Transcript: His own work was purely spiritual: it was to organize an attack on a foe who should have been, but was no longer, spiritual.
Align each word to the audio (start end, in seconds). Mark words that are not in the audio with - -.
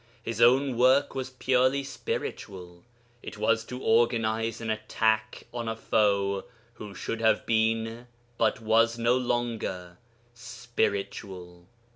His 0.23 0.41
own 0.41 0.77
work 0.79 1.13
was 1.13 1.29
purely 1.29 1.83
spiritual: 1.83 2.83
it 3.21 3.37
was 3.37 3.63
to 3.65 3.79
organize 3.83 4.59
an 4.59 4.71
attack 4.71 5.45
on 5.53 5.67
a 5.67 5.75
foe 5.75 6.45
who 6.73 6.95
should 6.95 7.21
have 7.21 7.45
been, 7.45 8.07
but 8.35 8.59
was 8.59 8.97
no 8.97 9.15
longer, 9.15 9.99
spiritual. 10.33 11.67